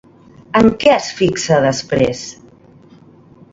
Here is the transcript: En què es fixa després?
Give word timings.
En 0.59 0.69
què 0.83 0.91
es 0.93 1.09
fixa 1.19 1.61
després? 1.67 2.25